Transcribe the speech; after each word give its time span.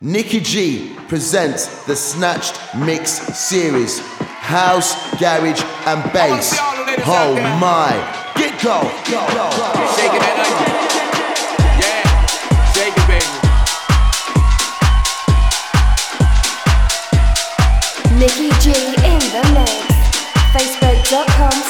Nicky 0.00 0.38
G 0.38 0.94
presents 1.08 1.84
the 1.86 1.96
Snatched 1.96 2.60
Mix 2.76 3.10
series 3.36 3.98
House, 3.98 4.94
Garage, 5.18 5.60
and 5.86 6.12
Bass. 6.12 6.54
Oh 7.04 7.34
my! 7.58 7.90
Get 8.36 8.62
go! 8.62 8.82
go, 9.10 9.26
go, 9.34 9.50
go, 9.58 9.72
Yeah, 11.82 12.26
shake 12.70 12.94
it, 12.94 13.06
baby. 13.10 13.26
Nicky 18.20 18.50
G 18.62 18.70
in 19.02 19.18
the 19.34 19.42
mix. 19.52 19.98
Facebook.com 20.54 21.67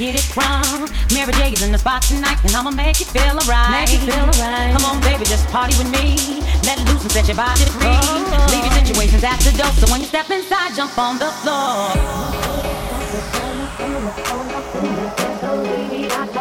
get 0.00 0.16
it 0.16 0.24
wrong. 0.34 0.88
Mary 1.12 1.32
J 1.36 1.52
is 1.52 1.60
in 1.60 1.72
the 1.72 1.78
spot 1.78 2.00
tonight, 2.00 2.40
and 2.42 2.56
I'ma 2.56 2.70
make 2.70 2.98
you 3.00 3.06
feel 3.06 3.36
alright. 3.36 3.84
Make 3.84 3.92
you 3.92 4.00
feel 4.08 4.24
alright. 4.32 4.72
Come 4.72 4.88
on, 4.88 4.96
baby, 5.04 5.28
just 5.28 5.46
party 5.52 5.76
with 5.76 5.92
me. 5.92 6.40
Let 6.64 6.80
loose 6.88 7.04
and 7.04 7.12
set 7.12 7.28
your 7.28 7.36
body 7.36 7.68
free. 7.76 7.84
Oh, 7.84 8.08
oh. 8.08 8.48
Leave 8.48 8.64
your 8.64 8.72
situations 8.80 9.24
at 9.24 9.36
the 9.44 9.52
door, 9.52 9.68
so 9.76 9.92
when 9.92 10.00
you 10.00 10.06
step 10.08 10.30
inside, 10.30 10.72
jump 10.74 10.96
on 10.96 11.18
the 11.20 11.28
floor. 11.44 11.92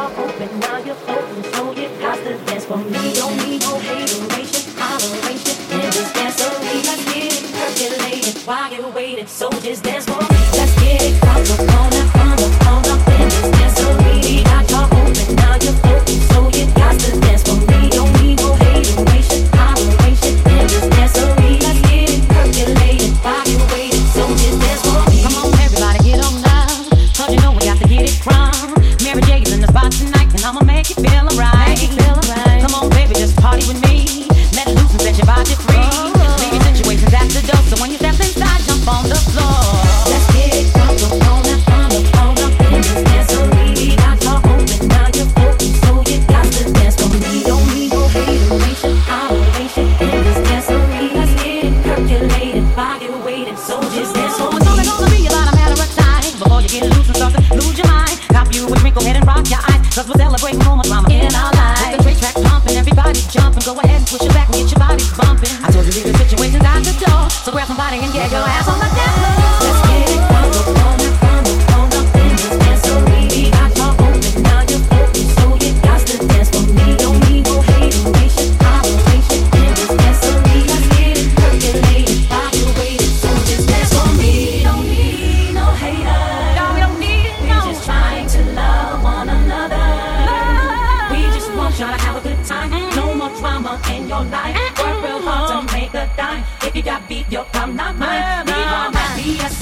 Open, 0.09 0.49
you're 0.85 0.95
open, 0.95 1.43
so 1.51 1.71
you 1.75 1.89
got 1.99 2.17
to 2.23 2.37
dance 2.45 2.65
for 2.65 2.77
me. 2.77 3.13
Don't 3.13 3.35
need 3.43 3.61
no 3.61 3.77
hateration, 3.77 4.71
it. 8.23 8.47
While 8.47 8.73
you're 8.73 8.89
waiting, 8.91 9.27
so 9.27 9.49
just 9.59 9.83
dance 9.83 10.05
for 10.05 10.21
me. 10.23 10.28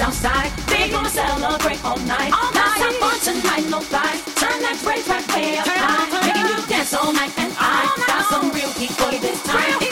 outside. 0.08 0.52
They 0.68 0.90
gonna 0.90 1.10
celebrate 1.10 1.84
all 1.84 1.98
night. 2.08 2.32
All 2.32 2.52
night. 2.54 2.80
Time 2.80 3.04
on 3.04 3.20
tonight, 3.20 3.66
no 3.70 3.80
lie. 3.92 4.18
Turn 4.40 4.58
that 4.64 4.80
brave 4.84 5.08
right 5.08 5.28
way 5.36 5.58
up 5.58 5.68
high. 5.68 6.28
Making 6.28 6.48
you 6.48 6.68
dance 6.68 6.94
all 6.94 7.12
night 7.12 7.34
and 7.38 7.54
I 7.60 7.92
got 8.08 8.24
some 8.32 8.52
real 8.52 8.72
heat 8.72 8.92
for 8.92 9.12
this 9.20 9.44
time. 9.44 9.87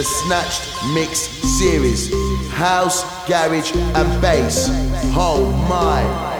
the 0.00 0.04
Snatched 0.04 0.62
Mix 0.94 1.18
Series. 1.58 2.08
House, 2.52 3.04
Garage, 3.28 3.74
and 3.76 4.22
Bass. 4.22 4.68
Oh 5.14 5.52
my. 5.68 6.39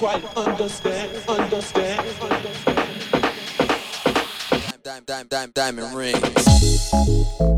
quite 0.00 0.24
understand, 0.34 1.10
understand. 1.28 2.06
Dime, 4.82 5.02
dime, 5.04 5.26
dime, 5.28 5.52
diamond 5.54 5.94
ring. 5.94 7.49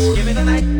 facebook.com 0.00 0.40
slash 0.40 0.62
Nicky 0.62 0.79